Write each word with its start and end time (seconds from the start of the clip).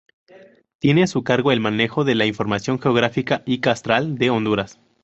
Tiene 0.79 1.03
a 1.03 1.07
su 1.07 1.23
cargo 1.23 1.51
el 1.51 1.59
manejo 1.59 2.03
de 2.03 2.15
la 2.15 2.25
información 2.25 2.79
geográfica 2.79 3.43
y 3.45 3.59
catastral 3.59 4.17
de 4.17 4.31
Honduras. 4.31 4.79